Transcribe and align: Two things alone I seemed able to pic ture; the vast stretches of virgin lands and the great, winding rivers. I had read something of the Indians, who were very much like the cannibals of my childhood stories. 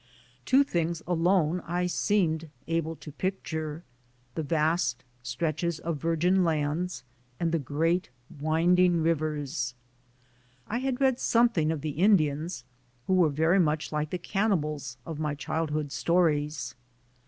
Two 0.45 0.63
things 0.63 1.03
alone 1.05 1.61
I 1.63 1.85
seemed 1.85 2.49
able 2.67 2.95
to 2.95 3.11
pic 3.11 3.43
ture; 3.43 3.83
the 4.33 4.41
vast 4.41 5.03
stretches 5.21 5.77
of 5.79 5.97
virgin 6.01 6.43
lands 6.43 7.03
and 7.39 7.51
the 7.51 7.59
great, 7.59 8.09
winding 8.39 9.03
rivers. 9.03 9.75
I 10.65 10.79
had 10.79 10.99
read 10.99 11.19
something 11.19 11.69
of 11.71 11.81
the 11.81 11.91
Indians, 11.91 12.63
who 13.05 13.13
were 13.13 13.29
very 13.29 13.59
much 13.59 13.91
like 13.91 14.09
the 14.09 14.17
cannibals 14.17 14.97
of 15.05 15.19
my 15.19 15.35
childhood 15.35 15.91
stories. 15.91 16.73